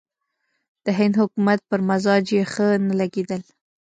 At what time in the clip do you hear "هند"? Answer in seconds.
0.99-1.13